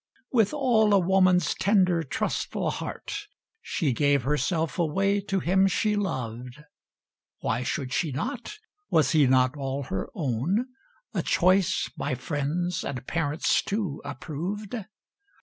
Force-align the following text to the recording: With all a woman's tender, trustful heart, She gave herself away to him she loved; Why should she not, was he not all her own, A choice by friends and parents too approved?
With 0.31 0.51
all 0.51 0.95
a 0.95 0.99
woman's 0.99 1.53
tender, 1.53 2.01
trustful 2.01 2.71
heart, 2.71 3.27
She 3.61 3.93
gave 3.93 4.23
herself 4.23 4.79
away 4.79 5.21
to 5.27 5.39
him 5.39 5.67
she 5.67 5.95
loved; 5.95 6.59
Why 7.41 7.61
should 7.61 7.93
she 7.93 8.11
not, 8.11 8.57
was 8.89 9.11
he 9.11 9.27
not 9.27 9.55
all 9.55 9.83
her 9.89 10.09
own, 10.15 10.65
A 11.13 11.21
choice 11.21 11.87
by 11.95 12.15
friends 12.15 12.83
and 12.83 13.05
parents 13.05 13.61
too 13.61 14.01
approved? 14.03 14.73